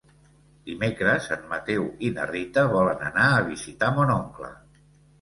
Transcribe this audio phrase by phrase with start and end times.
[0.69, 4.55] Dimecres en Mateu i na Rita volen anar a visitar mon oncle.